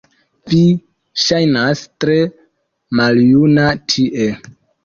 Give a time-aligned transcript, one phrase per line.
[0.53, 0.61] Vi
[1.25, 2.17] ŝajnas tre
[3.01, 4.31] maljuna tie